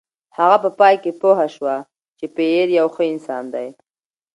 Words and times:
هغه 0.37 0.57
په 0.63 0.69
پای 0.79 0.95
کې 1.03 1.11
پوه 1.21 1.45
شوه 1.55 1.75
چې 2.17 2.25
پییر 2.35 2.67
یو 2.79 2.87
ښه 2.95 3.03
انسان 3.13 3.43
دی. 3.53 3.67